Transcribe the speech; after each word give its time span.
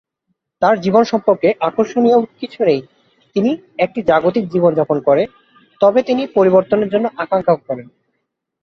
তার 0.61 0.75
জীবন 0.81 1.03
সম্পর্কে 1.03 1.47
আকর্ষণীয় 1.61 2.17
কিছু 2.39 2.59
নেই; 2.63 2.81
তিনি 3.35 3.51
একটি 3.77 3.99
জাগতিক 4.09 4.45
জীবন 4.53 4.71
যাপন 4.75 4.97
করেন 5.07 5.27
তবে 5.81 5.99
তিনি 6.03 6.23
পরিবর্তনের 6.37 6.91
জন্য 6.93 7.05
আকাঙ্ক্ষা 7.15 7.55
করেন। 7.59 7.87